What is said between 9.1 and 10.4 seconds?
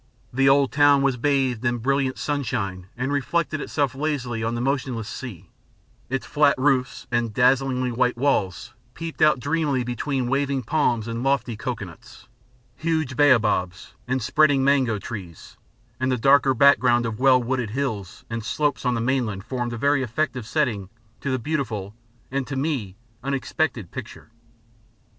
out dreamily between